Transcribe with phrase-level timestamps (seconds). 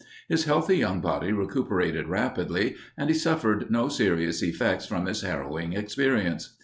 [0.27, 5.73] His healthy young body recuperated rapidly and he suffered no serious effects from his harrowing
[5.73, 6.57] experience.